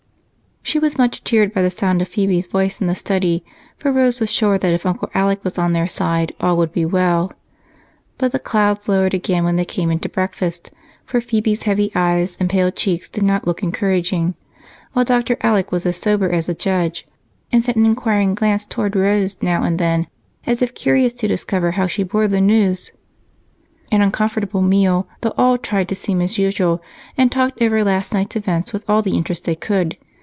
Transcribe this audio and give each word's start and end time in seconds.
She 0.63 0.77
was 0.79 0.97
much 0.97 1.25
cheered 1.25 1.53
by 1.53 1.63
the 1.63 1.69
sound 1.69 2.01
of 2.01 2.07
Phebe's 2.07 2.47
voice 2.47 2.79
in 2.79 2.87
the 2.87 2.95
study, 2.95 3.43
for 3.75 3.91
Rose 3.91 4.21
was 4.21 4.29
sure 4.31 4.57
that 4.57 4.71
if 4.71 4.85
Uncle 4.85 5.09
Alec 5.13 5.43
was 5.43 5.57
on 5.57 5.73
their 5.73 5.87
side 5.87 6.33
all 6.39 6.55
would 6.57 6.71
be 6.71 6.85
well. 6.85 7.33
But 8.17 8.31
the 8.31 8.39
clouds 8.39 8.87
lowered 8.87 9.13
again 9.13 9.43
when 9.43 9.57
they 9.57 9.65
came 9.65 9.91
in 9.91 9.99
to 9.99 10.07
breakfast, 10.07 10.71
for 11.03 11.19
Phebe's 11.19 11.63
heavy 11.63 11.91
eyes 11.93 12.37
and 12.39 12.49
pale 12.49 12.71
cheeks 12.71 13.09
did 13.09 13.23
not 13.25 13.45
look 13.45 13.63
encouraging, 13.63 14.35
while 14.93 15.03
Dr. 15.03 15.35
Alec 15.41 15.73
was 15.73 15.85
as 15.85 15.97
sober 15.97 16.29
as 16.31 16.47
a 16.47 16.53
judge 16.53 17.05
and 17.51 17.61
sent 17.61 17.75
an 17.75 17.85
inquiring 17.85 18.33
glance 18.33 18.65
toward 18.65 18.95
Rose 18.95 19.35
now 19.41 19.63
and 19.63 19.77
then 19.77 20.07
as 20.45 20.61
if 20.61 20.73
curious 20.75 21.11
to 21.13 21.27
discover 21.27 21.71
how 21.71 21.85
she 21.87 22.03
bore 22.03 22.29
the 22.29 22.39
news. 22.39 22.93
An 23.91 24.01
uncomfortable 24.01 24.61
meal, 24.61 25.05
though 25.19 25.33
all 25.37 25.57
tried 25.57 25.89
to 25.89 25.95
seem 25.95 26.21
as 26.21 26.37
usual 26.37 26.81
and 27.17 27.29
talked 27.29 27.61
over 27.61 27.83
last 27.83 28.13
night's 28.13 28.37
events 28.37 28.71
with 28.71 28.89
all 28.89 29.01
the 29.01 29.17
interest 29.17 29.43
they 29.43 29.55
could. 29.55 29.97